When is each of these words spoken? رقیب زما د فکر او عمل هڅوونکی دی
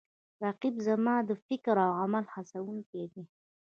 رقیب 0.43 0.75
زما 0.87 1.15
د 1.29 1.31
فکر 1.45 1.75
او 1.85 1.91
عمل 2.01 2.25
هڅوونکی 2.33 3.03
دی 3.11 3.23